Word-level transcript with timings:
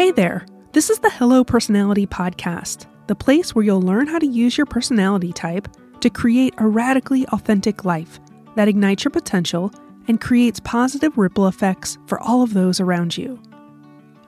Hey 0.00 0.12
there, 0.12 0.46
this 0.72 0.88
is 0.88 0.98
the 1.00 1.10
Hello 1.10 1.44
Personality 1.44 2.06
Podcast, 2.06 2.86
the 3.06 3.14
place 3.14 3.54
where 3.54 3.66
you'll 3.66 3.82
learn 3.82 4.06
how 4.06 4.18
to 4.18 4.26
use 4.26 4.56
your 4.56 4.64
personality 4.64 5.30
type 5.30 5.68
to 6.00 6.08
create 6.08 6.54
a 6.56 6.66
radically 6.66 7.26
authentic 7.26 7.84
life 7.84 8.18
that 8.56 8.66
ignites 8.66 9.04
your 9.04 9.10
potential 9.10 9.70
and 10.08 10.18
creates 10.18 10.58
positive 10.58 11.18
ripple 11.18 11.48
effects 11.48 11.98
for 12.06 12.18
all 12.18 12.42
of 12.42 12.54
those 12.54 12.80
around 12.80 13.18
you. 13.18 13.38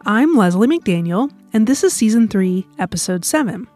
I'm 0.04 0.34
Leslie 0.34 0.68
McDaniel, 0.68 1.32
and 1.54 1.66
this 1.66 1.82
is 1.82 1.94
Season 1.94 2.28
3, 2.28 2.66
Episode 2.78 3.24
7. 3.24 3.66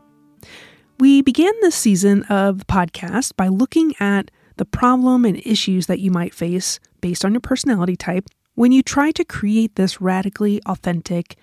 We 1.00 1.22
began 1.22 1.54
this 1.62 1.76
season 1.76 2.24
of 2.24 2.58
the 2.58 2.64
podcast 2.66 3.36
by 3.36 3.48
looking 3.48 3.94
at 4.00 4.30
the 4.58 4.66
problem 4.66 5.24
and 5.24 5.40
issues 5.46 5.86
that 5.86 6.00
you 6.00 6.10
might 6.10 6.34
face 6.34 6.78
based 7.00 7.24
on 7.24 7.32
your 7.32 7.40
personality 7.40 7.96
type 7.96 8.28
when 8.54 8.70
you 8.70 8.82
try 8.82 9.12
to 9.12 9.24
create 9.24 9.76
this 9.76 10.02
radically 10.02 10.60
authentic 10.66 11.36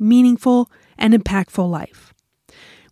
meaningful, 0.00 0.70
and 0.98 1.14
impactful 1.14 1.68
life. 1.68 2.12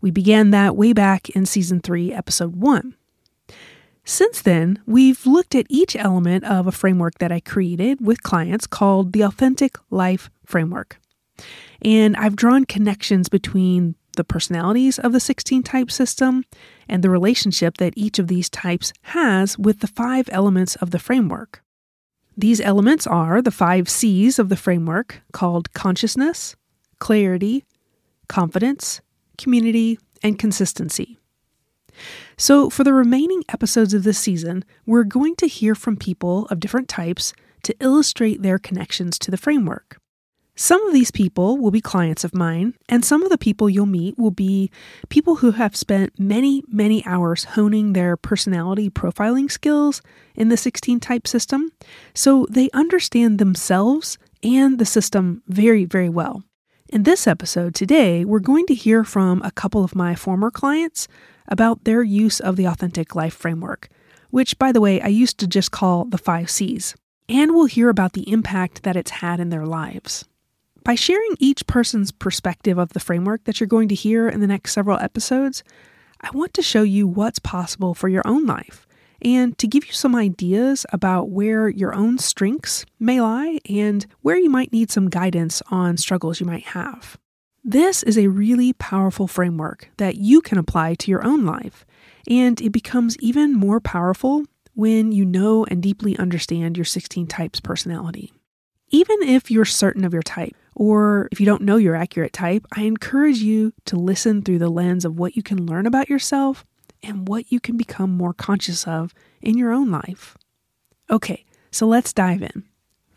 We 0.01 0.11
began 0.11 0.51
that 0.51 0.77
way 0.77 0.93
back 0.93 1.29
in 1.30 1.47
Season 1.47 1.80
3, 1.80 2.12
Episode 2.12 2.57
1. 2.57 2.95
Since 4.05 4.41
then, 4.43 4.79
we've 4.87 5.27
looked 5.27 5.55
at 5.55 5.66
each 5.69 5.95
element 5.95 6.45
of 6.45 6.66
a 6.66 6.73
framework 6.73 7.19
that 7.19 7.33
I 7.33 7.41
created 7.41 8.05
with 8.05 8.23
clients 8.23 8.66
called 8.66 9.13
the 9.13 9.23
Authentic 9.23 9.77
Life 9.91 10.30
Framework. 10.47 10.99
And 11.83 12.16
I've 12.16 12.37
drawn 12.37 12.65
connections 12.65 13.29
between 13.29 13.97
the 14.16 14.25
personalities 14.25 14.99
of 14.99 15.13
the 15.13 15.21
16 15.21 15.63
type 15.63 15.91
system 15.91 16.45
and 16.88 17.02
the 17.05 17.11
relationship 17.11 17.77
that 17.77 17.95
each 17.97 18.19
of 18.19 18.29
these 18.29 18.49
types 18.49 18.93
has 19.02 19.59
with 19.59 19.80
the 19.80 19.87
five 19.87 20.29
elements 20.33 20.75
of 20.77 20.91
the 20.91 20.99
framework. 20.99 21.63
These 22.37 22.61
elements 22.61 23.07
are 23.07 23.43
the 23.43 23.51
five 23.51 23.88
C's 23.88 24.38
of 24.38 24.49
the 24.49 24.57
framework 24.57 25.23
called 25.33 25.73
consciousness, 25.73 26.57
clarity, 26.98 27.65
confidence, 28.29 29.01
community, 29.37 29.99
and 30.23 30.38
consistency. 30.38 31.18
So, 32.37 32.71
for 32.71 32.85
the 32.85 32.95
remaining 32.95 33.43
episodes 33.49 33.95
of 33.95 34.04
this 34.04 34.18
season, 34.18 34.65
we're 34.87 35.04
going 35.04 35.35
to 35.37 35.49
hear 35.49 35.74
from 35.74 35.96
people 35.96 36.46
of 36.46 36.60
different 36.60 36.88
types 36.88 37.32
to 37.65 37.74
illustrate 37.80 38.43
their 38.43 38.59
connections 38.59 39.19
to 39.19 39.30
the 39.30 39.37
framework. 39.37 39.99
Some 40.54 40.85
of 40.88 40.93
these 40.93 41.13
people 41.13 41.57
will 41.57 41.71
be 41.71 41.80
clients 41.80 42.24
of 42.24 42.35
mine, 42.35 42.74
and 42.88 43.04
some 43.04 43.23
of 43.23 43.30
the 43.30 43.38
people 43.38 43.71
you'll 43.71 43.87
meet 43.87 44.19
will 44.19 44.32
be 44.32 44.73
people 45.09 45.37
who 45.37 45.52
have 45.52 45.76
spent 45.76 46.19
many, 46.19 46.65
many 46.66 47.07
hours 47.07 47.45
honing 47.45 47.93
their 47.93 48.16
personality 48.16 48.91
profiling 48.91 49.49
skills 49.49 50.02
in 50.35 50.49
the 50.49 50.57
16 50.57 50.99
type 50.99 51.29
system, 51.29 51.71
so 52.13 52.45
they 52.51 52.71
understand 52.74 53.38
themselves 53.38 54.19
and 54.43 54.80
the 54.80 54.85
system 54.85 55.43
very, 55.46 55.85
very 55.85 56.09
well. 56.09 56.43
In 56.91 57.03
this 57.03 57.27
episode 57.27 57.75
today, 57.75 58.25
we're 58.25 58.39
going 58.39 58.65
to 58.65 58.75
hear 58.75 59.05
from 59.05 59.43
a 59.43 59.51
couple 59.51 59.85
of 59.85 59.95
my 59.95 60.15
former 60.15 60.51
clients 60.51 61.07
about 61.47 61.85
their 61.85 62.03
use 62.03 62.41
of 62.41 62.57
the 62.57 62.65
Authentic 62.65 63.15
Life 63.15 63.35
Framework, 63.35 63.91
which, 64.31 64.59
by 64.59 64.72
the 64.72 64.81
way, 64.81 64.99
I 65.03 65.09
used 65.09 65.37
to 65.39 65.47
just 65.47 65.71
call 65.71 66.06
the 66.06 66.16
five 66.16 66.49
C's. 66.49 66.94
And 67.28 67.55
we'll 67.55 67.66
hear 67.66 67.91
about 67.91 68.15
the 68.15 68.27
impact 68.33 68.84
that 68.84 68.97
it's 68.97 69.11
had 69.11 69.39
in 69.39 69.50
their 69.50 69.66
lives. 69.66 70.27
By 70.83 70.94
sharing 70.94 71.37
each 71.39 71.66
person's 71.66 72.11
perspective 72.11 72.78
of 72.78 72.94
the 72.94 73.00
framework 73.00 73.44
that 73.44 73.61
you're 73.61 73.66
going 73.66 73.89
to 73.89 73.94
hear 73.94 74.27
in 74.27 74.41
the 74.41 74.47
next 74.47 74.72
several 74.72 74.99
episodes, 74.99 75.62
I 76.22 76.31
want 76.31 76.55
to 76.55 76.62
show 76.62 76.84
you 76.84 77.06
what's 77.06 77.39
possible 77.39 77.93
for 77.93 78.09
your 78.09 78.27
own 78.27 78.47
life 78.47 78.88
and 79.22 79.56
to 79.59 79.66
give 79.66 79.87
you 79.87 79.93
some 79.93 80.15
ideas 80.15 80.87
about 80.93 81.31
where 81.31 81.69
your 81.69 81.94
own 81.94 82.19
strengths 82.19 82.84
may 82.99 83.21
lie 83.21 83.59
and 83.69 84.06
where 84.22 84.38
you 84.38 84.50
might 84.50 84.72
need 84.72 84.91
some 84.91 85.09
guidance 85.09 85.62
on 85.71 85.97
struggles 85.97 86.41
you 86.41 86.47
might 86.47 86.65
have. 86.66 87.19
This 87.65 88.03
is 88.03 88.16
a 88.16 88.28
really 88.28 88.72
powerful 88.72 89.27
framework 89.27 89.91
that 89.97 90.16
you 90.16 90.41
can 90.41 90.59
apply 90.59 90.94
to 90.94 91.10
your 91.10 91.25
own 91.25 91.44
life, 91.44 91.84
and 92.28 92.60
it 92.60 92.70
becomes 92.70 93.16
even 93.19 93.53
more 93.53 93.81
powerful 93.81 94.44
when 94.75 95.12
you 95.12 95.25
know 95.25 95.66
and 95.66 95.82
deeply 95.82 96.16
understand 96.19 96.78
your 96.78 96.84
16 96.84 97.26
types 97.26 97.60
personality. 97.60 98.32
Even 98.91 99.22
if 99.22 99.50
you're 99.50 99.65
certain 99.65 100.04
of 100.04 100.15
your 100.15 100.22
type, 100.22 100.56
or 100.75 101.28
if 101.32 101.41
you 101.41 101.47
don't 101.47 101.62
know 101.62 101.76
your 101.76 101.97
accurate 101.97 102.32
type, 102.32 102.65
I 102.75 102.82
encourage 102.82 103.38
you 103.38 103.72
to 103.87 103.97
listen 103.97 104.42
through 104.42 104.60
the 104.60 104.71
lens 104.71 105.04
of 105.04 105.19
what 105.19 105.37
you 105.37 105.42
can 105.42 105.66
learn 105.66 105.84
about 105.84 106.09
yourself 106.09 106.65
and 107.03 107.28
what 107.28 107.50
you 107.50 107.60
can 107.60 107.76
become 107.76 108.10
more 108.10 108.32
conscious 108.32 108.86
of 108.86 109.14
in 109.41 109.56
your 109.56 109.72
own 109.72 109.91
life. 109.91 110.36
Okay, 111.10 111.44
so 111.70 111.86
let's 111.86 112.12
dive 112.12 112.42
in. 112.42 112.64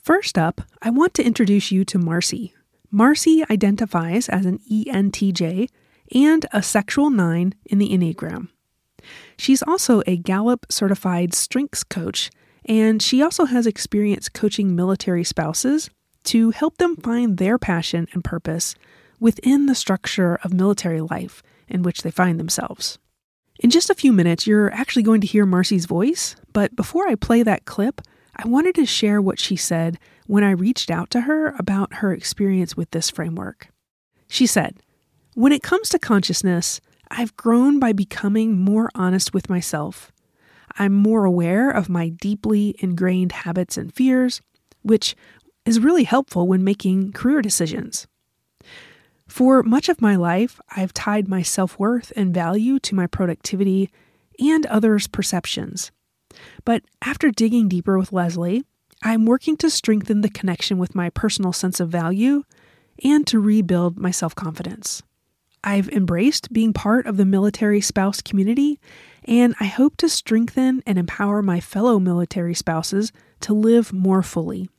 First 0.01 0.37
up, 0.37 0.61
I 0.81 0.89
want 0.89 1.13
to 1.15 1.23
introduce 1.23 1.71
you 1.71 1.85
to 1.85 1.97
Marcy. 1.99 2.53
Marcy 2.89 3.43
identifies 3.49 4.27
as 4.27 4.45
an 4.45 4.59
ENTJ 4.69 5.69
and 6.13 6.45
a 6.51 6.61
sexual 6.61 7.09
9 7.09 7.53
in 7.65 7.77
the 7.77 7.89
Enneagram. 7.89 8.49
She's 9.37 9.63
also 9.63 10.01
a 10.05 10.17
Gallup 10.17 10.65
certified 10.69 11.33
strengths 11.33 11.83
coach, 11.83 12.29
and 12.65 13.01
she 13.01 13.21
also 13.21 13.45
has 13.45 13.65
experience 13.65 14.29
coaching 14.29 14.75
military 14.75 15.23
spouses 15.23 15.89
to 16.25 16.51
help 16.51 16.77
them 16.77 16.95
find 16.95 17.37
their 17.37 17.57
passion 17.57 18.07
and 18.13 18.23
purpose 18.23 18.75
within 19.19 19.65
the 19.65 19.75
structure 19.75 20.39
of 20.43 20.53
military 20.53 21.01
life 21.01 21.41
in 21.67 21.83
which 21.83 22.01
they 22.01 22.11
find 22.11 22.39
themselves. 22.39 22.99
In 23.61 23.69
just 23.69 23.91
a 23.91 23.95
few 23.95 24.11
minutes, 24.11 24.47
you're 24.47 24.73
actually 24.73 25.03
going 25.03 25.21
to 25.21 25.27
hear 25.27 25.45
Marcy's 25.45 25.85
voice, 25.85 26.35
but 26.51 26.75
before 26.75 27.07
I 27.07 27.13
play 27.13 27.43
that 27.43 27.65
clip, 27.65 28.01
I 28.35 28.47
wanted 28.47 28.73
to 28.73 28.87
share 28.87 29.21
what 29.21 29.37
she 29.37 29.55
said 29.55 29.99
when 30.25 30.43
I 30.43 30.49
reached 30.49 30.89
out 30.89 31.11
to 31.11 31.21
her 31.21 31.49
about 31.59 31.95
her 31.95 32.11
experience 32.11 32.75
with 32.75 32.89
this 32.89 33.11
framework. 33.11 33.67
She 34.27 34.47
said, 34.47 34.77
When 35.35 35.51
it 35.51 35.61
comes 35.61 35.89
to 35.89 35.99
consciousness, 35.99 36.81
I've 37.11 37.37
grown 37.37 37.77
by 37.77 37.93
becoming 37.93 38.57
more 38.57 38.89
honest 38.95 39.31
with 39.31 39.47
myself. 39.47 40.11
I'm 40.79 40.93
more 40.93 41.25
aware 41.25 41.69
of 41.69 41.87
my 41.87 42.09
deeply 42.09 42.75
ingrained 42.79 43.31
habits 43.31 43.77
and 43.77 43.93
fears, 43.93 44.41
which 44.81 45.15
is 45.67 45.79
really 45.79 46.05
helpful 46.05 46.47
when 46.47 46.63
making 46.63 47.11
career 47.11 47.43
decisions. 47.43 48.07
For 49.31 49.63
much 49.63 49.87
of 49.87 50.01
my 50.01 50.17
life, 50.17 50.59
I've 50.75 50.93
tied 50.93 51.29
my 51.29 51.41
self 51.41 51.79
worth 51.79 52.11
and 52.17 52.33
value 52.33 52.79
to 52.79 52.93
my 52.93 53.07
productivity 53.07 53.89
and 54.37 54.65
others' 54.65 55.07
perceptions. 55.07 55.89
But 56.65 56.83
after 57.01 57.31
digging 57.31 57.69
deeper 57.69 57.97
with 57.97 58.11
Leslie, 58.11 58.65
I'm 59.01 59.25
working 59.25 59.55
to 59.57 59.69
strengthen 59.69 60.19
the 60.19 60.29
connection 60.29 60.77
with 60.77 60.95
my 60.95 61.09
personal 61.11 61.53
sense 61.53 61.79
of 61.79 61.87
value 61.87 62.43
and 63.05 63.25
to 63.27 63.39
rebuild 63.39 63.97
my 63.97 64.11
self 64.11 64.35
confidence. 64.35 65.01
I've 65.63 65.87
embraced 65.87 66.51
being 66.51 66.73
part 66.73 67.05
of 67.05 67.15
the 67.15 67.25
military 67.25 67.79
spouse 67.79 68.21
community, 68.21 68.81
and 69.23 69.55
I 69.61 69.65
hope 69.65 69.95
to 69.97 70.09
strengthen 70.09 70.83
and 70.85 70.99
empower 70.99 71.41
my 71.41 71.61
fellow 71.61 71.99
military 71.99 72.53
spouses 72.53 73.13
to 73.39 73.53
live 73.53 73.93
more 73.93 74.23
fully. 74.23 74.69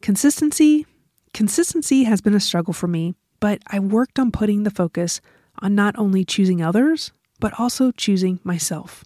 Consistency. 0.00 0.86
Consistency 1.34 2.04
has 2.04 2.22
been 2.22 2.34
a 2.34 2.40
struggle 2.40 2.72
for 2.72 2.88
me, 2.88 3.14
but 3.46 3.62
I 3.68 3.78
worked 3.78 4.18
on 4.18 4.32
putting 4.32 4.64
the 4.64 4.72
focus 4.72 5.20
on 5.60 5.76
not 5.76 5.96
only 5.96 6.24
choosing 6.24 6.60
others, 6.60 7.12
but 7.38 7.56
also 7.60 7.92
choosing 7.92 8.40
myself. 8.42 9.04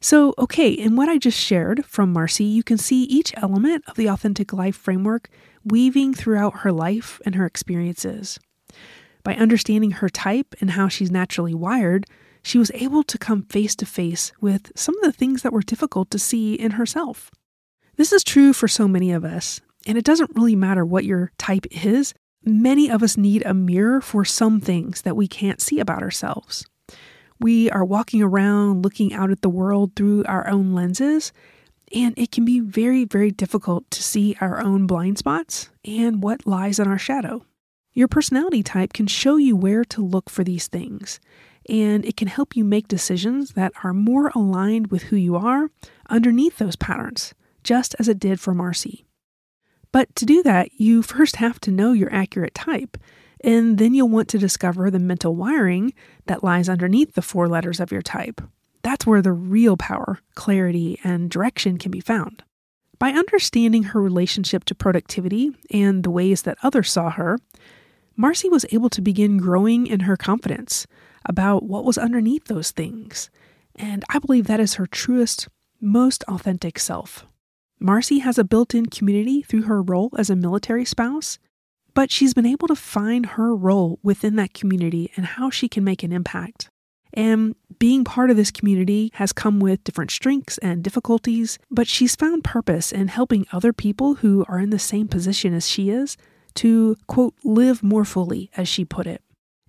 So, 0.00 0.34
okay, 0.36 0.68
in 0.72 0.96
what 0.96 1.08
I 1.08 1.16
just 1.16 1.38
shared 1.38 1.86
from 1.86 2.12
Marcy, 2.12 2.42
you 2.42 2.64
can 2.64 2.76
see 2.76 3.04
each 3.04 3.32
element 3.36 3.84
of 3.86 3.94
the 3.94 4.08
authentic 4.08 4.52
life 4.52 4.74
framework 4.74 5.28
weaving 5.64 6.12
throughout 6.12 6.62
her 6.62 6.72
life 6.72 7.20
and 7.24 7.36
her 7.36 7.46
experiences. 7.46 8.40
By 9.22 9.36
understanding 9.36 9.92
her 9.92 10.08
type 10.08 10.56
and 10.60 10.72
how 10.72 10.88
she's 10.88 11.12
naturally 11.12 11.54
wired, 11.54 12.04
she 12.42 12.58
was 12.58 12.72
able 12.74 13.04
to 13.04 13.16
come 13.16 13.42
face 13.42 13.76
to 13.76 13.86
face 13.86 14.32
with 14.40 14.72
some 14.74 14.96
of 14.96 15.04
the 15.04 15.16
things 15.16 15.42
that 15.42 15.52
were 15.52 15.62
difficult 15.62 16.10
to 16.10 16.18
see 16.18 16.54
in 16.54 16.72
herself. 16.72 17.30
This 17.94 18.12
is 18.12 18.24
true 18.24 18.52
for 18.52 18.66
so 18.66 18.88
many 18.88 19.12
of 19.12 19.24
us, 19.24 19.60
and 19.86 19.96
it 19.96 20.04
doesn't 20.04 20.34
really 20.34 20.56
matter 20.56 20.84
what 20.84 21.04
your 21.04 21.30
type 21.38 21.66
is, 21.70 22.12
many 22.44 22.90
of 22.90 23.02
us 23.02 23.16
need 23.16 23.42
a 23.44 23.54
mirror 23.54 24.00
for 24.00 24.24
some 24.24 24.60
things 24.60 25.02
that 25.02 25.16
we 25.16 25.28
can't 25.28 25.60
see 25.60 25.80
about 25.80 26.02
ourselves. 26.02 26.66
We 27.40 27.70
are 27.70 27.84
walking 27.84 28.22
around 28.22 28.82
looking 28.82 29.12
out 29.12 29.30
at 29.30 29.42
the 29.42 29.48
world 29.48 29.96
through 29.96 30.24
our 30.24 30.48
own 30.48 30.74
lenses, 30.74 31.32
and 31.94 32.14
it 32.16 32.30
can 32.30 32.44
be 32.44 32.60
very, 32.60 33.04
very 33.04 33.30
difficult 33.30 33.90
to 33.90 34.02
see 34.02 34.36
our 34.40 34.60
own 34.60 34.86
blind 34.86 35.18
spots 35.18 35.68
and 35.84 36.22
what 36.22 36.46
lies 36.46 36.78
in 36.78 36.86
our 36.86 36.98
shadow. 36.98 37.44
Your 37.94 38.08
personality 38.08 38.62
type 38.62 38.92
can 38.92 39.06
show 39.06 39.36
you 39.36 39.54
where 39.54 39.84
to 39.86 40.04
look 40.04 40.30
for 40.30 40.44
these 40.44 40.68
things, 40.68 41.20
and 41.68 42.04
it 42.04 42.16
can 42.16 42.28
help 42.28 42.56
you 42.56 42.64
make 42.64 42.88
decisions 42.88 43.50
that 43.52 43.72
are 43.82 43.92
more 43.92 44.28
aligned 44.34 44.90
with 44.90 45.04
who 45.04 45.16
you 45.16 45.36
are 45.36 45.70
underneath 46.08 46.58
those 46.58 46.76
patterns, 46.76 47.34
just 47.62 47.94
as 47.98 48.08
it 48.08 48.18
did 48.18 48.40
for 48.40 48.54
Marcy. 48.54 49.04
But 49.92 50.14
to 50.16 50.26
do 50.26 50.42
that, 50.42 50.70
you 50.78 51.02
first 51.02 51.36
have 51.36 51.60
to 51.60 51.70
know 51.70 51.92
your 51.92 52.12
accurate 52.12 52.54
type, 52.54 52.96
and 53.44 53.78
then 53.78 53.94
you'll 53.94 54.08
want 54.08 54.28
to 54.28 54.38
discover 54.38 54.90
the 54.90 54.98
mental 54.98 55.36
wiring 55.36 55.92
that 56.26 56.42
lies 56.42 56.68
underneath 56.68 57.14
the 57.14 57.22
four 57.22 57.48
letters 57.48 57.78
of 57.78 57.92
your 57.92 58.02
type. 58.02 58.40
That's 58.82 59.06
where 59.06 59.22
the 59.22 59.32
real 59.32 59.76
power, 59.76 60.18
clarity, 60.34 60.98
and 61.04 61.30
direction 61.30 61.78
can 61.78 61.90
be 61.90 62.00
found. 62.00 62.42
By 62.98 63.10
understanding 63.10 63.82
her 63.84 64.00
relationship 64.00 64.64
to 64.64 64.74
productivity 64.74 65.50
and 65.70 66.02
the 66.02 66.10
ways 66.10 66.42
that 66.42 66.58
others 66.62 66.90
saw 66.90 67.10
her, 67.10 67.38
Marcy 68.16 68.48
was 68.48 68.66
able 68.70 68.90
to 68.90 69.00
begin 69.00 69.38
growing 69.38 69.86
in 69.86 70.00
her 70.00 70.16
confidence 70.16 70.86
about 71.24 71.64
what 71.64 71.84
was 71.84 71.98
underneath 71.98 72.46
those 72.46 72.70
things. 72.70 73.30
And 73.76 74.04
I 74.10 74.18
believe 74.18 74.46
that 74.46 74.60
is 74.60 74.74
her 74.74 74.86
truest, 74.86 75.48
most 75.80 76.22
authentic 76.28 76.78
self. 76.78 77.26
Marcy 77.82 78.20
has 78.20 78.38
a 78.38 78.44
built 78.44 78.76
in 78.76 78.86
community 78.86 79.42
through 79.42 79.62
her 79.62 79.82
role 79.82 80.10
as 80.16 80.30
a 80.30 80.36
military 80.36 80.84
spouse, 80.84 81.40
but 81.94 82.12
she's 82.12 82.32
been 82.32 82.46
able 82.46 82.68
to 82.68 82.76
find 82.76 83.26
her 83.26 83.56
role 83.56 83.98
within 84.04 84.36
that 84.36 84.54
community 84.54 85.10
and 85.16 85.26
how 85.26 85.50
she 85.50 85.68
can 85.68 85.82
make 85.82 86.04
an 86.04 86.12
impact. 86.12 86.68
And 87.12 87.56
being 87.80 88.04
part 88.04 88.30
of 88.30 88.36
this 88.36 88.52
community 88.52 89.10
has 89.14 89.32
come 89.32 89.58
with 89.58 89.82
different 89.82 90.12
strengths 90.12 90.58
and 90.58 90.82
difficulties, 90.82 91.58
but 91.70 91.88
she's 91.88 92.14
found 92.14 92.44
purpose 92.44 92.92
in 92.92 93.08
helping 93.08 93.46
other 93.52 93.72
people 93.72 94.14
who 94.14 94.44
are 94.48 94.60
in 94.60 94.70
the 94.70 94.78
same 94.78 95.08
position 95.08 95.52
as 95.52 95.68
she 95.68 95.90
is 95.90 96.16
to, 96.54 96.96
quote, 97.08 97.34
live 97.42 97.82
more 97.82 98.04
fully, 98.04 98.48
as 98.56 98.68
she 98.68 98.84
put 98.84 99.08
it. 99.08 99.22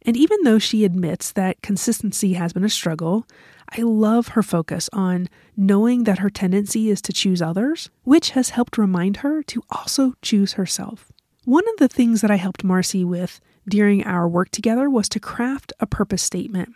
And 0.05 0.17
even 0.17 0.39
though 0.43 0.59
she 0.59 0.83
admits 0.83 1.31
that 1.31 1.61
consistency 1.61 2.33
has 2.33 2.53
been 2.53 2.65
a 2.65 2.69
struggle, 2.69 3.25
I 3.69 3.81
love 3.81 4.29
her 4.29 4.43
focus 4.43 4.89
on 4.91 5.29
knowing 5.55 6.03
that 6.03 6.19
her 6.19 6.29
tendency 6.29 6.89
is 6.89 7.01
to 7.03 7.13
choose 7.13 7.41
others, 7.41 7.89
which 8.03 8.31
has 8.31 8.49
helped 8.49 8.77
remind 8.77 9.17
her 9.17 9.41
to 9.43 9.63
also 9.69 10.13
choose 10.21 10.53
herself. 10.53 11.11
One 11.45 11.67
of 11.69 11.77
the 11.77 11.87
things 11.87 12.21
that 12.21 12.31
I 12.31 12.35
helped 12.35 12.63
Marcy 12.63 13.03
with 13.03 13.39
during 13.67 14.03
our 14.03 14.27
work 14.27 14.49
together 14.49 14.89
was 14.89 15.09
to 15.09 15.19
craft 15.19 15.73
a 15.79 15.87
purpose 15.87 16.21
statement. 16.21 16.75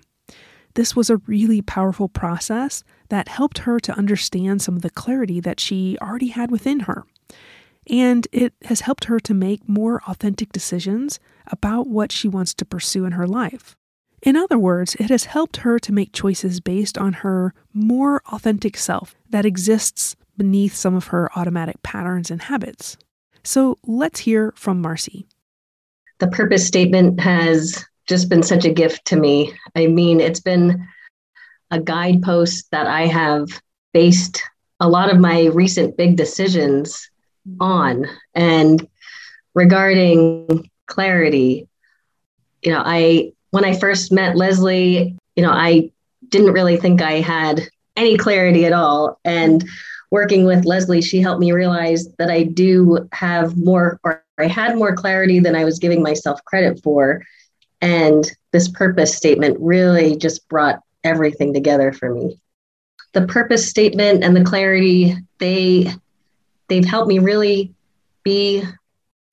This 0.74 0.96
was 0.96 1.10
a 1.10 1.18
really 1.26 1.62
powerful 1.62 2.08
process 2.08 2.84
that 3.10 3.30
helped 3.30 3.60
her 3.60 3.80
to 3.80 3.98
understand 3.98 4.62
some 4.62 4.76
of 4.76 4.82
the 4.82 4.90
clarity 4.90 5.40
that 5.40 5.60
she 5.60 5.98
already 6.02 6.28
had 6.28 6.52
within 6.52 6.82
her. 6.82 7.06
And 7.90 8.28
it 8.32 8.54
has 8.66 8.82
helped 8.82 9.06
her 9.06 9.20
to 9.22 9.34
make 9.34 9.68
more 9.68 10.02
authentic 10.08 10.52
decisions 10.52 11.20
about 11.52 11.88
what 11.88 12.12
she 12.12 12.28
wants 12.28 12.54
to 12.56 12.66
pursue 12.66 13.06
in 13.06 13.14
her 13.14 13.28
life. 13.28 13.76
In 14.24 14.36
other 14.36 14.58
words, 14.58 14.96
it 14.96 15.10
has 15.10 15.26
helped 15.26 15.58
her 15.58 15.78
to 15.80 15.94
make 15.94 16.12
choices 16.12 16.60
based 16.60 16.98
on 16.98 17.14
her 17.14 17.54
more 17.74 18.22
authentic 18.32 18.76
self 18.76 19.16
that 19.30 19.46
exists 19.46 20.16
beneath 20.38 20.74
some 20.74 20.96
of 20.96 21.08
her 21.08 21.30
automatic 21.36 21.82
patterns 21.84 22.32
and 22.32 22.44
habits. 22.44 22.98
So 23.44 23.78
let's 23.86 24.22
hear 24.22 24.54
from 24.56 24.82
Marcy. 24.82 25.28
The 26.20 26.28
purpose 26.28 26.66
statement 26.66 27.20
has 27.20 27.86
just 28.08 28.30
been 28.30 28.44
such 28.44 28.66
a 28.66 28.74
gift 28.74 29.06
to 29.06 29.16
me. 29.16 29.54
I 29.76 29.88
mean, 29.88 30.20
it's 30.20 30.40
been 30.40 30.88
a 31.70 31.80
guidepost 31.80 32.72
that 32.72 32.88
I 32.88 33.06
have 33.06 33.48
based 33.94 34.42
a 34.80 34.90
lot 34.90 35.12
of 35.12 35.20
my 35.20 35.46
recent 35.46 35.98
big 35.98 36.16
decisions 36.16 37.10
on. 37.60 38.06
And 38.34 38.88
regarding 39.54 40.70
clarity, 40.88 41.68
you 42.64 42.72
know, 42.72 42.82
I, 42.84 43.34
when 43.52 43.66
I 43.66 43.78
first 43.78 44.12
met 44.12 44.36
Leslie, 44.36 45.16
you 45.36 45.44
know, 45.44 45.52
I 45.52 45.92
didn't 46.30 46.54
really 46.54 46.78
think 46.78 47.02
I 47.02 47.22
had 47.22 47.62
any 47.96 48.18
clarity 48.18 48.66
at 48.66 48.74
all. 48.74 49.20
And 49.24 49.64
working 50.12 50.46
with 50.46 50.66
Leslie, 50.66 51.02
she 51.02 51.22
helped 51.22 51.40
me 51.40 51.52
realize 51.52 52.08
that 52.18 52.30
I 52.30 52.44
do 52.44 53.08
have 53.12 53.58
more, 53.58 54.00
or 54.04 54.24
I 54.38 54.48
had 54.48 54.78
more 54.78 54.96
clarity 54.96 55.40
than 55.40 55.56
I 55.56 55.66
was 55.66 55.80
giving 55.80 56.02
myself 56.02 56.44
credit 56.46 56.82
for. 56.84 57.24
And 57.82 58.30
this 58.52 58.68
purpose 58.68 59.16
statement 59.16 59.58
really 59.60 60.16
just 60.16 60.48
brought 60.50 60.82
everything 61.04 61.54
together 61.54 61.92
for 61.92 62.14
me. 62.14 62.40
The 63.14 63.28
purpose 63.28 63.68
statement 63.68 64.24
and 64.24 64.36
the 64.36 64.44
clarity, 64.44 65.16
they 65.40 65.92
they've 66.68 66.86
helped 66.86 67.08
me 67.08 67.20
really 67.20 67.74
be 68.24 68.64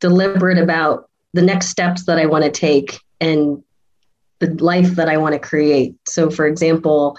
deliberate 0.01 0.59
about 0.59 1.11
the 1.35 1.43
next 1.43 1.67
steps 1.67 2.07
that 2.07 2.19
I 2.19 2.27
want 2.27 2.45
to 2.45 2.51
take 2.51 3.01
and 3.21 3.63
the 4.39 4.55
life 4.63 4.93
that 4.93 5.09
I 5.09 5.19
want 5.19 5.35
to 5.35 5.39
create. 5.39 5.97
So 6.07 6.31
for 6.31 6.47
example, 6.47 7.19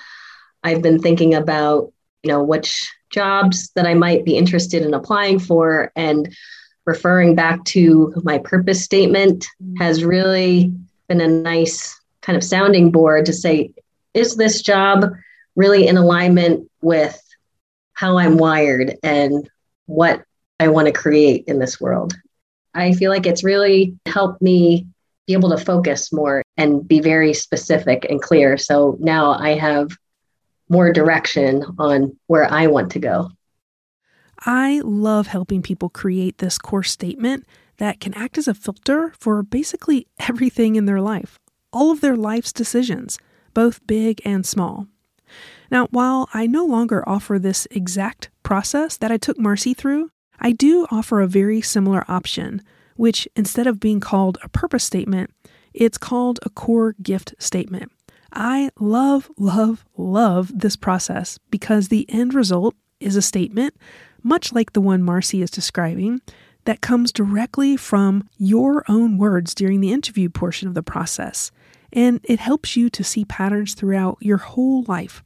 I've 0.63 0.81
been 0.81 0.99
thinking 0.99 1.35
about, 1.35 1.91
you 2.23 2.29
know, 2.29 2.41
which 2.41 2.91
jobs 3.11 3.69
that 3.75 3.85
I 3.85 3.93
might 3.93 4.25
be 4.25 4.37
interested 4.37 4.83
in 4.83 4.93
applying 4.93 5.37
for 5.37 5.91
and 5.95 6.33
referring 6.85 7.35
back 7.35 7.63
to 7.65 8.13
my 8.23 8.37
purpose 8.39 8.83
statement 8.83 9.45
has 9.79 10.03
really 10.03 10.73
been 11.07 11.21
a 11.21 11.27
nice 11.27 11.99
kind 12.21 12.37
of 12.37 12.43
sounding 12.43 12.91
board 12.91 13.25
to 13.25 13.33
say, 13.33 13.71
is 14.13 14.37
this 14.37 14.61
job 14.61 15.05
really 15.55 15.87
in 15.87 15.97
alignment 15.97 16.69
with 16.81 17.21
how 17.93 18.17
I'm 18.17 18.37
wired 18.37 18.95
and 19.03 19.49
what 19.87 20.23
I 20.59 20.69
want 20.69 20.87
to 20.87 20.93
create 20.93 21.45
in 21.47 21.59
this 21.59 21.81
world? 21.81 22.13
I 22.75 22.91
feel 22.93 23.09
like 23.09 23.25
it's 23.25 23.43
really 23.43 23.97
helped 24.05 24.41
me 24.41 24.85
be 25.25 25.33
able 25.33 25.49
to 25.49 25.57
focus 25.57 26.13
more 26.13 26.43
and 26.57 26.87
be 26.87 26.99
very 26.99 27.33
specific 27.33 28.05
and 28.09 28.21
clear. 28.21 28.57
So 28.57 28.97
now 28.99 29.31
I 29.31 29.55
have 29.55 29.97
more 30.69 30.91
direction 30.91 31.63
on 31.79 32.15
where 32.27 32.51
I 32.51 32.67
want 32.67 32.91
to 32.91 32.99
go. 32.99 33.31
I 34.45 34.81
love 34.83 35.27
helping 35.27 35.61
people 35.61 35.89
create 35.89 36.37
this 36.37 36.57
core 36.57 36.83
statement 36.83 37.45
that 37.77 37.99
can 37.99 38.13
act 38.13 38.37
as 38.37 38.47
a 38.47 38.53
filter 38.53 39.13
for 39.17 39.41
basically 39.41 40.07
everything 40.19 40.75
in 40.75 40.85
their 40.85 41.01
life, 41.01 41.39
all 41.73 41.91
of 41.91 42.01
their 42.01 42.15
life's 42.15 42.53
decisions, 42.53 43.17
both 43.53 43.85
big 43.87 44.21
and 44.25 44.45
small. 44.45 44.87
Now, 45.71 45.87
while 45.87 46.29
I 46.33 46.45
no 46.45 46.65
longer 46.65 47.07
offer 47.07 47.39
this 47.39 47.67
exact 47.71 48.29
process 48.43 48.97
that 48.97 49.11
I 49.11 49.17
took 49.17 49.39
Marcy 49.39 49.73
through, 49.73 50.11
I 50.39 50.51
do 50.51 50.87
offer 50.91 51.21
a 51.21 51.27
very 51.27 51.61
similar 51.61 52.03
option, 52.09 52.61
which 52.95 53.27
instead 53.35 53.67
of 53.67 53.79
being 53.79 53.99
called 53.99 54.37
a 54.43 54.49
purpose 54.49 54.83
statement, 54.83 55.31
it's 55.73 55.97
called 55.97 56.39
a 56.43 56.49
core 56.49 56.95
gift 57.01 57.35
statement. 57.39 57.91
I 58.31 58.69
love, 58.79 59.29
love, 59.37 59.85
love 59.97 60.51
this 60.53 60.75
process 60.75 61.39
because 61.49 61.87
the 61.87 62.05
end 62.09 62.33
result 62.33 62.75
is 62.99 63.15
a 63.15 63.21
statement, 63.21 63.75
much 64.23 64.51
like 64.51 64.73
the 64.73 64.81
one 64.81 65.03
Marcy 65.03 65.41
is 65.41 65.51
describing, 65.51 66.21
that 66.65 66.81
comes 66.81 67.11
directly 67.11 67.77
from 67.77 68.27
your 68.37 68.83
own 68.89 69.17
words 69.17 69.53
during 69.53 69.79
the 69.79 69.93
interview 69.93 70.29
portion 70.29 70.67
of 70.67 70.73
the 70.73 70.83
process. 70.83 71.51
And 71.93 72.19
it 72.23 72.39
helps 72.39 72.75
you 72.75 72.89
to 72.89 73.03
see 73.03 73.23
patterns 73.23 73.73
throughout 73.73 74.17
your 74.19 74.37
whole 74.37 74.83
life. 74.87 75.23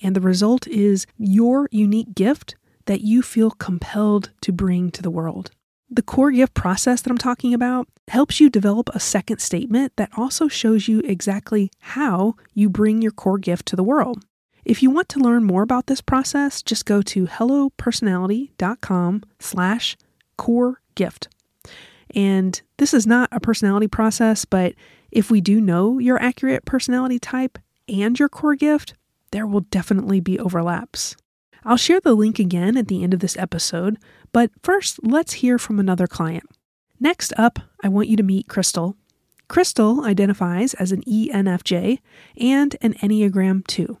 And 0.00 0.14
the 0.14 0.20
result 0.20 0.66
is 0.68 1.06
your 1.18 1.68
unique 1.72 2.14
gift 2.14 2.54
that 2.86 3.02
you 3.02 3.22
feel 3.22 3.50
compelled 3.50 4.30
to 4.40 4.52
bring 4.52 4.90
to 4.90 5.02
the 5.02 5.10
world. 5.10 5.50
The 5.88 6.02
core 6.02 6.32
gift 6.32 6.54
process 6.54 7.02
that 7.02 7.10
I'm 7.10 7.18
talking 7.18 7.54
about 7.54 7.86
helps 8.08 8.40
you 8.40 8.50
develop 8.50 8.88
a 8.88 8.98
second 9.00 9.38
statement 9.38 9.92
that 9.96 10.10
also 10.16 10.48
shows 10.48 10.88
you 10.88 11.00
exactly 11.00 11.70
how 11.78 12.34
you 12.54 12.68
bring 12.68 13.02
your 13.02 13.12
core 13.12 13.38
gift 13.38 13.66
to 13.66 13.76
the 13.76 13.84
world. 13.84 14.24
If 14.64 14.82
you 14.82 14.90
want 14.90 15.08
to 15.10 15.20
learn 15.20 15.44
more 15.44 15.62
about 15.62 15.86
this 15.86 16.00
process, 16.00 16.60
just 16.60 16.86
go 16.86 17.00
to 17.02 17.26
hellopersonality.com 17.26 19.22
slash 19.38 19.96
core 20.36 20.80
gift. 20.96 21.28
And 22.14 22.60
this 22.78 22.92
is 22.92 23.06
not 23.06 23.28
a 23.30 23.38
personality 23.38 23.86
process, 23.86 24.44
but 24.44 24.74
if 25.12 25.30
we 25.30 25.40
do 25.40 25.60
know 25.60 26.00
your 26.00 26.20
accurate 26.20 26.64
personality 26.64 27.20
type 27.20 27.58
and 27.88 28.18
your 28.18 28.28
core 28.28 28.56
gift, 28.56 28.94
there 29.30 29.46
will 29.46 29.60
definitely 29.60 30.18
be 30.18 30.38
overlaps. 30.38 31.16
I'll 31.66 31.76
share 31.76 31.98
the 31.98 32.14
link 32.14 32.38
again 32.38 32.76
at 32.76 32.86
the 32.86 33.02
end 33.02 33.12
of 33.12 33.18
this 33.18 33.36
episode, 33.36 33.98
but 34.32 34.52
first, 34.62 35.00
let's 35.02 35.32
hear 35.32 35.58
from 35.58 35.80
another 35.80 36.06
client. 36.06 36.44
Next 37.00 37.32
up, 37.36 37.58
I 37.82 37.88
want 37.88 38.06
you 38.06 38.16
to 38.16 38.22
meet 38.22 38.46
Crystal. 38.46 38.96
Crystal 39.48 40.04
identifies 40.04 40.74
as 40.74 40.92
an 40.92 41.02
ENFJ 41.02 41.98
and 42.36 42.76
an 42.82 42.94
Enneagram 42.94 43.66
2. 43.66 43.98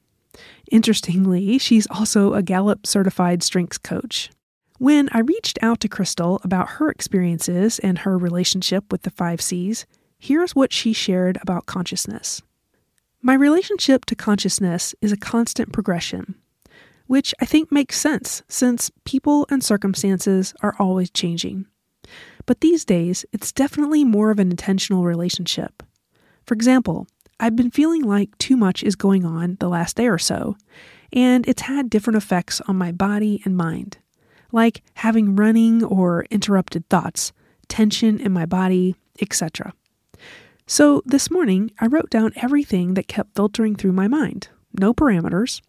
Interestingly, 0.70 1.58
she's 1.58 1.88
also 1.88 2.34
a 2.34 2.42
Gallup 2.42 2.86
certified 2.86 3.42
strengths 3.42 3.78
coach. 3.78 4.30
When 4.78 5.08
I 5.10 5.18
reached 5.18 5.58
out 5.60 5.80
to 5.80 5.88
Crystal 5.88 6.40
about 6.44 6.68
her 6.68 6.88
experiences 6.88 7.80
and 7.80 7.98
her 7.98 8.16
relationship 8.16 8.92
with 8.92 9.02
the 9.02 9.10
five 9.10 9.40
C's, 9.40 9.86
here's 10.20 10.54
what 10.54 10.72
she 10.72 10.92
shared 10.92 11.36
about 11.42 11.66
consciousness. 11.66 12.42
My 13.22 13.34
relationship 13.34 14.04
to 14.04 14.14
consciousness 14.14 14.94
is 15.00 15.10
a 15.10 15.16
constant 15.16 15.72
progression, 15.72 16.36
which 17.06 17.34
I 17.40 17.44
think 17.44 17.70
makes 17.70 17.98
sense 17.98 18.42
since 18.48 18.90
people 19.04 19.46
and 19.50 19.62
circumstances 19.62 20.54
are 20.62 20.76
always 20.78 21.10
changing. 21.10 21.66
But 22.46 22.60
these 22.60 22.84
days, 22.84 23.24
it's 23.32 23.52
definitely 23.52 24.04
more 24.04 24.30
of 24.30 24.38
an 24.38 24.50
intentional 24.50 25.04
relationship. 25.04 25.82
For 26.44 26.54
example, 26.54 27.06
I've 27.40 27.56
been 27.56 27.70
feeling 27.70 28.02
like 28.02 28.36
too 28.38 28.56
much 28.56 28.82
is 28.82 28.96
going 28.96 29.24
on 29.24 29.56
the 29.60 29.68
last 29.68 29.96
day 29.96 30.06
or 30.06 30.18
so, 30.18 30.56
and 31.12 31.46
it's 31.48 31.62
had 31.62 31.90
different 31.90 32.16
effects 32.16 32.60
on 32.68 32.76
my 32.76 32.92
body 32.92 33.42
and 33.44 33.56
mind 33.56 33.98
like 34.52 34.82
having 34.94 35.36
running 35.36 35.84
or 35.84 36.24
interrupted 36.30 36.88
thoughts, 36.88 37.32
tension 37.68 38.18
in 38.18 38.32
my 38.32 38.46
body, 38.46 38.96
etc. 39.20 39.72
So 40.66 41.02
this 41.04 41.30
morning, 41.30 41.70
I 41.80 41.86
wrote 41.86 42.10
down 42.10 42.32
everything 42.36 42.94
that 42.94 43.08
kept 43.08 43.36
filtering 43.36 43.76
through 43.76 43.92
my 43.92 44.08
mind, 44.08 44.48
no 44.72 44.92
parameters, 44.92 45.60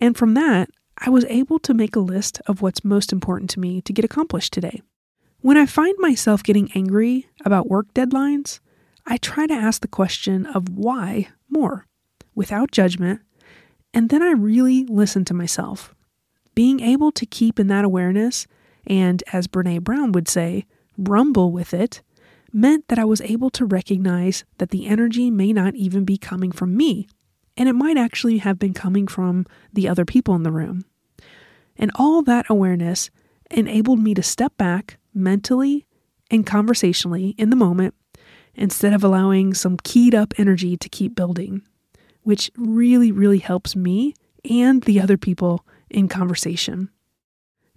and 0.00 0.16
from 0.16 0.34
that, 0.34 0.70
I 0.98 1.10
was 1.10 1.24
able 1.26 1.58
to 1.60 1.74
make 1.74 1.96
a 1.96 2.00
list 2.00 2.40
of 2.46 2.60
what's 2.60 2.84
most 2.84 3.12
important 3.12 3.50
to 3.50 3.60
me 3.60 3.80
to 3.82 3.92
get 3.92 4.04
accomplished 4.04 4.52
today. 4.52 4.82
When 5.40 5.56
I 5.56 5.64
find 5.64 5.94
myself 5.98 6.42
getting 6.42 6.70
angry 6.74 7.28
about 7.44 7.70
work 7.70 7.94
deadlines, 7.94 8.60
I 9.06 9.16
try 9.16 9.46
to 9.46 9.54
ask 9.54 9.80
the 9.80 9.88
question 9.88 10.46
of 10.46 10.68
why 10.68 11.28
more 11.48 11.86
without 12.34 12.70
judgment, 12.70 13.20
and 13.94 14.10
then 14.10 14.22
I 14.22 14.32
really 14.32 14.84
listen 14.84 15.24
to 15.26 15.34
myself. 15.34 15.94
Being 16.54 16.80
able 16.80 17.10
to 17.12 17.26
keep 17.26 17.58
in 17.58 17.68
that 17.68 17.84
awareness 17.84 18.46
and, 18.86 19.22
as 19.32 19.46
Brene 19.46 19.82
Brown 19.82 20.12
would 20.12 20.28
say, 20.28 20.66
rumble 20.98 21.50
with 21.50 21.72
it 21.72 22.02
meant 22.52 22.88
that 22.88 22.98
I 22.98 23.04
was 23.04 23.20
able 23.22 23.50
to 23.50 23.64
recognize 23.64 24.44
that 24.58 24.70
the 24.70 24.86
energy 24.86 25.30
may 25.30 25.52
not 25.52 25.74
even 25.74 26.04
be 26.04 26.18
coming 26.18 26.52
from 26.52 26.76
me, 26.76 27.08
and 27.56 27.68
it 27.68 27.74
might 27.74 27.96
actually 27.96 28.38
have 28.38 28.58
been 28.58 28.74
coming 28.74 29.06
from 29.06 29.46
the 29.72 29.88
other 29.88 30.04
people 30.04 30.34
in 30.34 30.42
the 30.42 30.52
room. 30.52 30.84
And 31.76 31.90
all 31.94 32.22
that 32.22 32.46
awareness 32.48 33.10
enabled 33.50 34.00
me 34.00 34.14
to 34.14 34.22
step 34.22 34.56
back 34.56 34.98
mentally 35.14 35.86
and 36.30 36.46
conversationally 36.46 37.34
in 37.38 37.50
the 37.50 37.56
moment 37.56 37.94
instead 38.54 38.92
of 38.92 39.02
allowing 39.02 39.54
some 39.54 39.76
keyed 39.82 40.14
up 40.14 40.34
energy 40.38 40.76
to 40.76 40.88
keep 40.88 41.14
building, 41.14 41.62
which 42.22 42.50
really, 42.56 43.10
really 43.10 43.38
helps 43.38 43.74
me 43.74 44.14
and 44.48 44.82
the 44.82 45.00
other 45.00 45.16
people 45.16 45.66
in 45.88 46.08
conversation. 46.08 46.90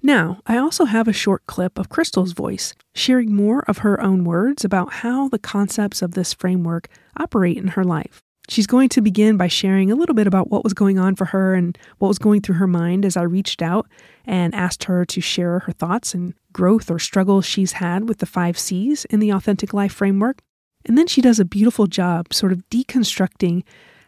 Now, 0.02 0.42
I 0.46 0.58
also 0.58 0.84
have 0.84 1.08
a 1.08 1.14
short 1.14 1.46
clip 1.48 1.80
of 1.80 1.88
Crystal's 1.88 2.34
voice, 2.34 2.74
sharing 2.94 3.34
more 3.34 3.62
of 3.70 3.80
her 3.80 4.02
own 4.02 4.26
words 4.26 4.66
about 4.66 4.96
how 4.96 5.30
the 5.30 5.40
concepts 5.40 6.02
of 6.02 6.12
this 6.12 6.34
framework 6.34 6.90
operate 7.16 7.58
in 7.58 7.70
her 7.70 7.86
life. 7.86 8.22
She's 8.50 8.68
going 8.68 8.90
to 8.90 9.02
begin 9.02 9.38
by 9.38 9.48
sharing 9.48 9.92
a 9.92 9.96
little 9.96 10.16
bit 10.16 10.28
about 10.28 10.50
what 10.50 10.64
was 10.64 10.74
going 10.74 11.00
on 11.00 11.16
for 11.16 11.26
her 11.26 11.56
and 11.56 11.78
what 12.00 12.10
was 12.10 12.20
going 12.20 12.42
through 12.42 12.56
her 12.56 12.68
mind 12.68 13.06
as 13.06 13.16
I 13.16 13.22
reached 13.22 13.62
out 13.62 13.88
and 14.26 14.54
asked 14.54 14.84
her 14.86 15.06
to 15.06 15.22
share 15.22 15.60
her 15.60 15.72
thoughts 15.72 16.14
and 16.14 16.34
growth 16.52 16.92
or 16.92 17.00
struggles 17.00 17.46
she's 17.46 17.74
had 17.74 18.10
with 18.10 18.18
the 18.18 18.26
five 18.26 18.60
C's 18.60 19.06
in 19.06 19.22
the 19.22 19.32
Authentic 19.32 19.74
Life 19.74 19.94
framework. 19.94 20.42
And 20.86 20.98
then 20.98 21.08
she 21.08 21.22
does 21.22 21.40
a 21.40 21.46
beautiful 21.46 21.88
job 21.88 22.34
sort 22.34 22.52
of 22.52 22.68
deconstructing 22.70 23.64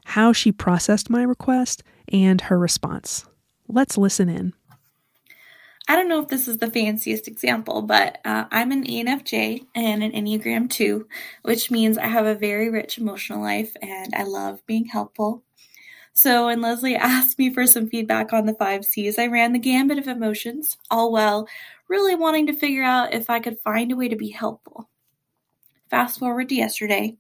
how 0.06 0.34
she 0.34 0.51
processed 0.51 1.10
my 1.10 1.24
request 1.24 1.82
and 2.12 2.42
her 2.42 2.60
response. 2.60 3.25
Let's 3.68 3.98
listen 3.98 4.30
in. 4.30 4.54
I 5.88 5.96
don't 5.96 6.10
know 6.10 6.20
if 6.20 6.30
this 6.30 6.48
is 6.48 6.58
the 6.58 6.72
fanciest 6.72 7.27
example, 7.27 7.84
but 7.84 8.20
uh, 8.25 8.46
I'm 8.50 8.72
an 8.72 8.86
ENFJ 8.86 9.68
and 9.75 10.04
an 10.04 10.13
Enneagram 10.13 10.68
2, 10.68 11.08
which 11.44 11.70
means 11.70 11.98
I 11.98 12.08
have 12.08 12.25
a 12.25 12.34
very 12.34 12.70
rich 12.72 12.98
emotional 12.98 13.39
life 13.39 13.75
and 13.84 14.13
I 14.15 14.24
love 14.24 14.65
being 14.65 14.86
helpful. 14.86 15.44
So 16.13 16.48
when 16.48 16.62
Leslie 16.62 16.96
asked 16.96 17.38
me 17.38 17.54
for 17.54 17.68
some 17.68 17.88
feedback 17.88 18.34
on 18.34 18.48
the 18.48 18.56
five 18.56 18.84
C's, 18.84 19.20
I 19.20 19.27
ran 19.27 19.54
the 19.54 19.60
gambit 19.60 20.00
of 20.00 20.08
emotions, 20.08 20.75
all 20.89 21.12
while 21.12 21.48
really 21.88 22.15
wanting 22.15 22.48
to 22.48 22.54
figure 22.54 22.84
out 22.84 23.13
if 23.13 23.30
I 23.30 23.39
could 23.39 23.60
find 23.60 23.92
a 23.92 23.96
way 23.96 24.08
to 24.08 24.15
be 24.15 24.30
helpful. 24.30 24.89
Fast 25.92 26.18
forward 26.18 26.50
to 26.50 26.56
yesterday. 26.56 27.15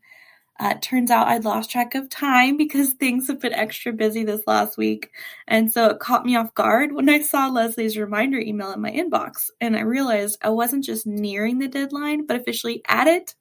Uh, 0.57 0.75
turns 0.81 1.11
out 1.11 1.27
I'd 1.27 1.43
lost 1.43 1.69
track 1.69 1.95
of 1.95 2.09
time 2.09 2.55
because 2.57 2.93
things 2.93 3.27
have 3.27 3.39
been 3.39 3.53
extra 3.53 3.91
busy 3.91 4.23
this 4.23 4.41
last 4.47 4.77
week. 4.77 5.11
And 5.47 5.71
so 5.71 5.87
it 5.87 5.99
caught 5.99 6.25
me 6.25 6.35
off 6.35 6.53
guard 6.53 6.93
when 6.93 7.09
I 7.09 7.21
saw 7.21 7.47
Leslie's 7.47 7.97
reminder 7.97 8.39
email 8.39 8.71
in 8.71 8.81
my 8.81 8.91
inbox. 8.91 9.49
And 9.59 9.75
I 9.75 9.81
realized 9.81 10.37
I 10.41 10.49
wasn't 10.49 10.85
just 10.85 11.05
nearing 11.05 11.59
the 11.59 11.67
deadline, 11.67 12.25
but 12.25 12.37
officially 12.37 12.81
at 12.87 13.07
it. 13.07 13.35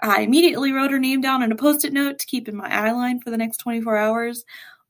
I 0.00 0.22
immediately 0.22 0.72
wrote 0.72 0.90
her 0.90 0.98
name 0.98 1.20
down 1.20 1.42
on 1.42 1.52
a 1.52 1.56
post 1.56 1.84
it 1.84 1.92
note 1.92 2.18
to 2.18 2.26
keep 2.26 2.48
in 2.48 2.56
my 2.56 2.68
eye 2.68 2.90
line 2.90 3.20
for 3.20 3.30
the 3.30 3.36
next 3.36 3.58
24 3.58 3.96
hours. 3.96 4.44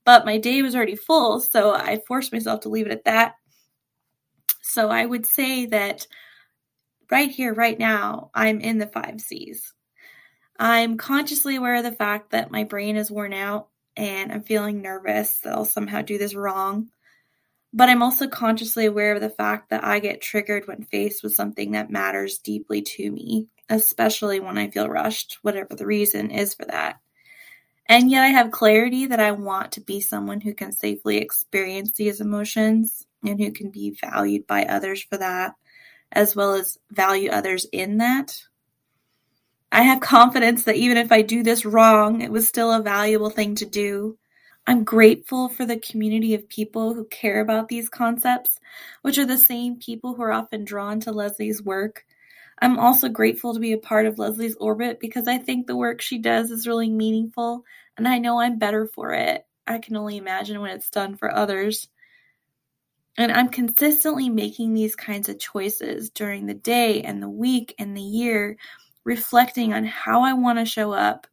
But 0.05 0.25
my 0.25 0.39
day 0.39 0.63
was 0.63 0.75
already 0.75 0.97
full, 0.97 1.39
so 1.41 1.75
I 1.75 2.01
forced 2.09 2.33
myself 2.33 2.61
to 2.61 2.69
leave 2.69 2.87
it 2.87 2.93
at 2.93 3.05
that. 3.05 3.35
So 4.63 4.89
I 4.89 5.05
would 5.05 5.27
say 5.27 5.67
that 5.67 6.07
right 7.11 7.31
here, 7.31 7.53
right 7.53 7.79
now, 7.79 8.31
I'm 8.35 8.61
in 8.61 8.79
the 8.79 8.87
five 8.87 9.21
C's. 9.21 9.75
I'm 10.63 10.97
consciously 10.97 11.57
aware 11.57 11.75
of 11.75 11.83
the 11.83 11.91
fact 11.91 12.31
that 12.31 12.53
my 12.53 12.63
brain 12.63 12.95
is 12.95 13.11
worn 13.11 13.33
out 13.33 13.67
and 13.97 14.31
I'm 14.31 14.45
feeling 14.45 14.81
nervous 14.81 15.41
that 15.41 15.55
I'll 15.55 15.65
somehow 15.65 16.03
do 16.03 16.19
this 16.19 16.37
wrong. 16.37 16.89
But 17.73 17.89
I'm 17.89 18.01
also 18.01 18.29
consciously 18.29 18.87
aware 18.87 19.13
of 19.13 19.21
the 19.21 19.29
fact 19.29 19.71
that 19.71 19.83
I 19.83 19.99
get 19.99 20.21
triggered 20.21 20.69
when 20.69 20.85
faced 20.85 21.25
with 21.25 21.35
something 21.35 21.73
that 21.73 21.91
matters 21.91 22.39
deeply 22.39 22.81
to 22.81 23.11
me, 23.11 23.49
especially 23.69 24.39
when 24.39 24.57
I 24.57 24.71
feel 24.71 24.89
rushed, 24.89 25.39
whatever 25.43 25.75
the 25.75 25.85
reason 25.85 26.31
is 26.31 26.55
for 26.55 26.67
that. 26.67 27.01
And 27.87 28.09
yet 28.09 28.23
I 28.23 28.29
have 28.29 28.53
clarity 28.53 29.07
that 29.07 29.19
I 29.19 29.33
want 29.33 29.73
to 29.73 29.81
be 29.81 30.01
someone 30.01 30.41
who 30.41 30.55
can 30.55 30.71
safely 30.71 31.17
experience 31.17 31.91
these 31.95 32.21
emotions 32.21 33.05
and 33.27 33.41
who 33.41 33.51
can 33.51 33.71
be 33.71 33.99
valued 34.01 34.47
by 34.47 34.65
others 34.65 35.03
for 35.03 35.17
that, 35.17 35.57
as 36.13 36.37
well 36.37 36.55
as 36.55 36.79
value 36.93 37.31
others 37.31 37.67
in 37.73 37.99
that. 37.99 38.45
I 39.75 39.85
have 39.85 40.01
confidence 40.01 40.65
that 40.65 40.77
even 40.77 40.99
if 40.99 41.11
I 41.11 41.23
do 41.23 41.43
this 41.43 41.65
wrong, 41.65 42.21
it 42.21 42.31
was 42.31 42.47
still 42.47 42.71
a 42.71 42.83
valuable 42.83 43.31
thing 43.31 43.55
to 43.55 43.65
do. 43.65 44.19
I'm 44.67 44.85
grateful 44.85 45.49
for 45.49 45.65
the 45.65 45.79
community 45.79 46.35
of 46.35 46.47
people 46.47 46.93
who 46.93 47.07
care 47.07 47.41
about 47.41 47.69
these 47.69 47.89
concepts, 47.89 48.61
which 49.01 49.17
are 49.17 49.25
the 49.25 49.39
same 49.39 49.77
people 49.77 50.15
who 50.15 50.23
are 50.25 50.33
often 50.33 50.67
drawn 50.67 51.01
to 51.01 51.11
Leslie's 51.11 51.63
work. 51.63 52.05
I'm 52.61 52.79
also 52.79 53.09
grateful 53.09 53.55
to 53.55 53.61
be 53.61 53.73
a 53.73 53.79
part 53.79 54.05
of 54.05 54.19
Leslie's 54.19 54.57
orbit 54.57 55.01
because 55.01 55.27
I 55.27 55.39
think 55.39 55.67
the 55.67 55.75
work 55.75 56.03
she 56.03 56.19
does 56.19 56.51
is 56.51 56.69
really 56.69 56.91
meaningful 56.91 57.65
and 57.97 58.07
I 58.07 58.19
know 58.19 58.41
I'm 58.41 58.59
better 58.59 58.87
for 58.87 59.13
it. 59.15 59.47
I 59.67 59.79
can 59.79 59.97
only 59.97 60.19
imagine 60.19 60.61
when 60.61 60.73
it's 60.73 60.91
done 60.91 61.17
for 61.17 61.35
others. 61.35 61.89
And 63.17 63.33
I'm 63.33 63.49
consistently 63.49 64.29
making 64.29 64.75
these 64.75 64.97
kinds 64.97 65.31
of 65.31 65.39
choices 65.39 66.11
during 66.11 66.45
the 66.45 66.55
day 66.55 67.01
and 67.03 67.23
the 67.23 67.29
week 67.29 67.75
and 67.79 67.97
the 67.97 68.03
year 68.03 68.59
reflecting 69.05 69.73
on 69.73 69.85
how 69.85 70.23
I 70.23 70.33
want 70.33 70.59
to 70.59 70.65
show 70.65 70.93
up, 70.93 71.27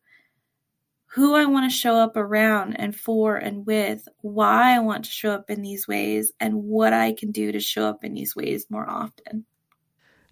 who 1.07 1.35
I 1.35 1.45
want 1.45 1.69
to 1.69 1.77
show 1.77 1.95
up 1.95 2.15
around 2.15 2.73
and 2.79 2.95
for 2.95 3.35
and 3.35 3.65
with, 3.65 4.07
why 4.21 4.75
I 4.75 4.79
want 4.79 5.05
to 5.05 5.11
show 5.11 5.31
up 5.31 5.49
in 5.49 5.61
these 5.61 5.87
ways, 5.87 6.31
and 6.39 6.63
what 6.63 6.93
I 6.93 7.13
can 7.13 7.31
do 7.31 7.51
to 7.51 7.59
show 7.59 7.87
up 7.87 8.03
in 8.03 8.13
these 8.13 8.35
ways 8.35 8.65
more 8.69 8.89
often. 8.89 9.45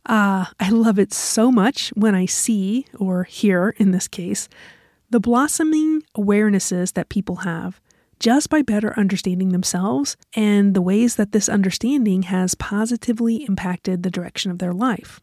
Ah, 0.05 0.49
uh, 0.49 0.53
I 0.59 0.69
love 0.69 0.99
it 0.99 1.13
so 1.13 1.51
much 1.51 1.89
when 1.89 2.15
I 2.15 2.25
see, 2.25 2.85
or 2.97 3.23
hear 3.23 3.73
in 3.77 3.91
this 3.91 4.07
case, 4.07 4.47
the 5.09 5.19
blossoming 5.19 6.03
awarenesses 6.15 6.93
that 6.93 7.09
people 7.09 7.37
have 7.37 7.81
just 8.19 8.49
by 8.49 8.61
better 8.61 8.97
understanding 8.97 9.49
themselves 9.49 10.17
and 10.35 10.73
the 10.73 10.81
ways 10.81 11.15
that 11.15 11.31
this 11.31 11.47
understanding 11.47 12.23
has 12.23 12.55
positively 12.55 13.45
impacted 13.47 14.03
the 14.03 14.09
direction 14.09 14.49
of 14.51 14.59
their 14.59 14.73
life. 14.73 15.19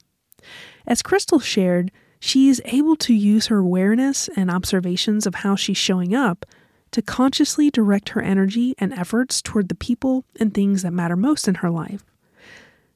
As 0.87 1.03
Crystal 1.03 1.41
shared, 1.41 1.91
she 2.25 2.49
is 2.49 2.63
able 2.65 2.97
to 2.97 3.13
use 3.13 3.49
her 3.49 3.59
awareness 3.59 4.31
and 4.35 4.51
observations 4.51 5.27
of 5.27 5.35
how 5.35 5.55
she's 5.55 5.77
showing 5.77 6.15
up 6.15 6.47
to 6.91 7.03
consciously 7.03 7.71
direct 7.71 8.09
her 8.09 8.23
energy 8.23 8.75
and 8.79 8.95
efforts 8.95 9.43
toward 9.43 9.69
the 9.69 9.75
people 9.75 10.25
and 10.41 10.55
things 10.55 10.81
that 10.81 10.91
matter 10.91 11.17
most 11.17 11.47
in 11.47 11.57
her 11.57 11.71
life. 11.71 12.03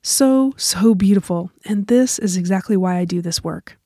So, 0.01 0.55
so 0.57 0.95
beautiful, 0.95 1.53
and 1.67 1.89
this 1.89 2.19
is 2.19 2.39
exactly 2.39 2.75
why 2.75 2.97
I 2.97 3.05
do 3.05 3.21
this 3.21 3.45
work. 3.45 3.79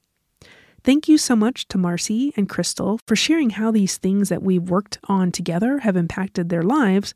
Thank 0.85 1.09
you 1.09 1.19
so 1.19 1.35
much 1.35 1.67
to 1.69 1.79
Marcy 1.79 2.33
and 2.37 2.49
Crystal 2.49 3.01
for 3.05 3.17
sharing 3.17 3.51
how 3.51 3.73
these 3.73 3.99
things 3.99 4.29
that 4.29 4.45
we've 4.45 4.71
worked 4.71 5.01
on 5.09 5.33
together 5.33 5.79
have 5.79 5.97
impacted 5.97 6.51
their 6.51 6.63
lives, 6.63 7.15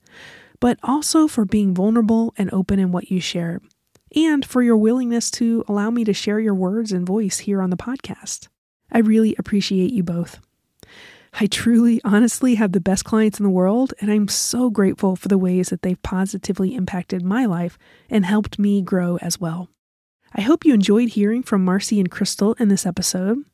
but 0.59 0.81
also 0.83 1.29
for 1.29 1.45
being 1.45 1.75
vulnerable 1.75 2.35
and 2.37 2.53
open 2.53 2.81
in 2.81 2.91
what 2.91 3.09
you 3.09 3.21
share 3.21 3.61
and 4.17 4.45
for 4.45 4.63
your 4.63 4.79
willingness 4.79 5.31
to 5.33 5.63
allow 5.69 5.91
me 5.91 6.03
to 6.05 6.15
share 6.15 6.41
your 6.41 6.55
words 6.55 6.91
and 6.91 7.07
voice 7.07 7.41
here 7.41 7.61
on 7.61 7.71
the 7.71 7.77
podcast. 7.77 8.49
I 8.91 8.99
really 8.99 9.37
appreciate 9.39 9.93
you 9.93 10.03
both. 10.03 10.41
I 11.39 11.47
truly, 11.47 12.01
honestly 12.03 12.55
have 12.55 12.73
the 12.73 12.81
best 12.81 13.05
clients 13.05 13.39
in 13.39 13.45
the 13.45 13.51
world, 13.51 13.93
and 14.01 14.11
I'm 14.11 14.27
so 14.27 14.71
grateful 14.71 15.17
for 15.17 15.29
the 15.29 15.37
ways 15.37 15.69
that 15.69 15.83
they've 15.83 16.03
positively 16.03 16.75
impacted 16.75 17.23
my 17.23 17.45
life 17.45 17.77
and 18.09 18.25
helped 18.25 18.59
me 18.59 18.81
grow 18.81 19.19
as 19.19 19.39
well. 19.39 19.69
I 20.35 20.41
hope 20.41 20.65
you 20.65 20.73
enjoyed 20.73 21.11
hearing 21.11 21.43
from 21.43 21.63
Marcy 21.63 22.01
and 22.01 22.11
Crystal 22.11 22.55
in 22.55 22.69
this 22.69 22.87
episode. 22.87 23.45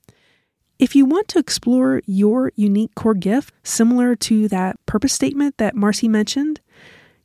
If 0.78 0.94
you 0.94 1.04
want 1.04 1.26
to 1.28 1.40
explore 1.40 2.02
your 2.06 2.52
unique 2.54 2.94
core 2.94 3.14
gift, 3.14 3.52
similar 3.64 4.14
to 4.16 4.46
that 4.48 4.76
purpose 4.86 5.12
statement 5.12 5.58
that 5.58 5.74
Marcy 5.74 6.06
mentioned, 6.06 6.60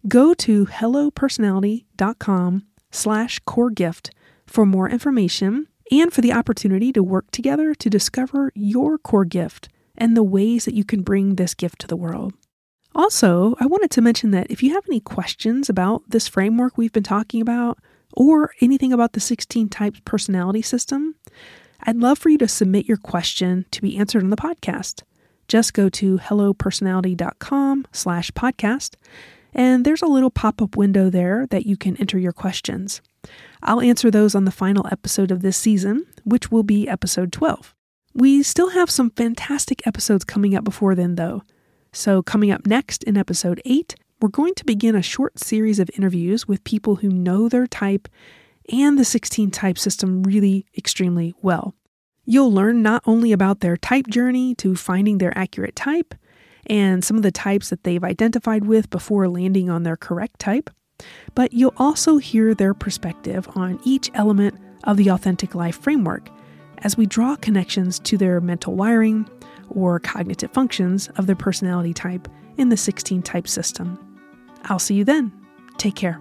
go 0.08 0.34
to 0.36 0.66
hellopersonality.com 0.66 2.64
slash 2.92 3.40
core 3.46 3.70
gift 3.70 4.12
for 4.46 4.66
more 4.66 4.90
information 4.90 5.68
and 5.92 6.12
for 6.12 6.22
the 6.22 6.34
opportunity 6.34 6.92
to 6.92 7.04
work 7.04 7.32
together 7.32 7.74
to 7.76 7.90
discover 7.90 8.52
your 8.56 8.98
core 8.98 9.26
gift 9.26 9.70
and 9.98 10.16
the 10.16 10.24
ways 10.24 10.66
that 10.66 10.74
you 10.74 10.84
can 10.84 11.02
bring 11.02 11.36
this 11.36 11.54
gift 11.54 11.80
to 11.80 11.88
the 11.88 11.96
world. 11.96 12.34
Also, 12.94 13.56
I 13.60 13.66
wanted 13.68 13.92
to 13.92 14.02
mention 14.02 14.32
that 14.32 14.50
if 14.50 14.64
you 14.64 14.74
have 14.74 14.86
any 14.88 15.00
questions 15.00 15.70
about 15.70 16.04
this 16.08 16.28
framework 16.28 16.78
we've 16.78 16.94
been 16.94 17.04
talking 17.04 17.42
about 17.42 17.78
or 18.14 18.52
anything 18.62 18.92
about 18.92 19.14
the 19.14 19.20
16 19.20 19.70
types 19.70 20.02
personality 20.04 20.62
system, 20.62 21.16
I'd 21.84 21.98
love 21.98 22.18
for 22.18 22.30
you 22.30 22.38
to 22.40 22.48
submit 22.48 22.88
your 22.88 22.98
question 22.98 23.66
to 23.72 23.82
be 23.82 23.98
answered 23.98 24.24
on 24.24 24.32
the 24.32 24.36
podcast. 24.36 25.04
Just 25.48 25.74
go 25.74 25.90
to 25.90 26.18
hellopersonality.com 26.18 27.86
slash 27.92 28.32
podcast 28.32 28.96
and 29.58 29.84
there's 29.84 30.04
a 30.04 30.08
little 30.08 30.30
pop 30.30 30.62
up 30.62 30.78
window 30.78 31.10
there 31.10 31.48
that 31.48 31.66
you 31.66 31.76
can 31.76 31.98
enter 31.98 32.20
your 32.20 32.32
questions. 32.32 33.02
I'll 33.64 33.82
answer 33.82 34.12
those 34.12 34.36
on 34.36 34.46
the 34.46 34.52
final 34.52 34.88
episode 34.92 35.32
of 35.32 35.42
this 35.42 35.58
season, 35.58 36.06
which 36.24 36.52
will 36.52 36.64
be 36.64 36.88
episode 36.88 37.32
12. 37.32 37.74
We 38.14 38.44
still 38.44 38.70
have 38.70 38.90
some 38.90 39.10
fantastic 39.10 39.86
episodes 39.86 40.24
coming 40.24 40.56
up 40.56 40.64
before 40.64 40.96
then, 40.96 41.16
though. 41.16 41.42
So, 41.92 42.22
coming 42.22 42.52
up 42.52 42.68
next 42.68 43.04
in 43.04 43.18
episode 43.18 43.62
8, 43.66 43.96
we're 44.22 44.30
going 44.30 44.54
to 44.56 44.66
begin 44.66 44.96
a 44.96 45.02
short 45.02 45.40
series 45.40 45.80
of 45.80 45.90
interviews 45.96 46.48
with 46.48 46.64
people 46.64 46.98
who 46.98 47.10
know 47.10 47.50
their 47.50 47.68
type 47.68 48.08
and 48.72 48.98
the 48.98 49.06
16 49.06 49.52
type 49.52 49.78
system 49.78 50.24
really 50.24 50.66
extremely 50.78 51.34
well. 51.42 51.74
You'll 52.26 52.52
learn 52.52 52.82
not 52.82 53.04
only 53.06 53.32
about 53.32 53.62
their 53.62 53.78
type 53.78 54.08
journey 54.08 54.54
to 54.56 54.76
finding 54.76 55.18
their 55.18 55.36
accurate 55.38 55.76
type 55.76 56.14
and 56.68 57.04
some 57.04 57.18
of 57.18 57.24
the 57.24 57.32
types 57.32 57.70
that 57.70 57.84
they've 57.84 58.04
identified 58.04 58.66
with 58.66 58.90
before 58.90 59.28
landing 59.28 59.70
on 59.70 59.84
their 59.84 59.98
correct 59.98 60.40
type, 60.40 60.70
but 61.36 61.54
you'll 61.54 61.74
also 61.78 62.18
hear 62.18 62.54
their 62.54 62.74
perspective 62.74 63.48
on 63.56 63.80
each 63.84 64.10
element 64.14 64.60
of 64.84 64.98
the 64.98 65.10
Authentic 65.10 65.56
Life 65.56 65.80
framework 65.80 66.30
as 66.80 66.98
we 66.98 67.06
draw 67.06 67.36
connections 67.36 68.00
to 68.00 68.18
their 68.18 68.40
mental 68.40 68.76
wiring 68.76 69.28
or 69.70 70.00
cognitive 70.00 70.52
functions 70.52 71.10
of 71.18 71.28
their 71.28 71.36
personality 71.36 71.94
type 71.94 72.28
in 72.58 72.70
the 72.70 72.78
16 72.78 73.22
type 73.22 73.48
system. 73.48 74.00
I'll 74.66 74.80
see 74.80 74.96
you 74.96 75.04
then. 75.04 75.32
Take 75.78 75.96
care. 75.96 76.20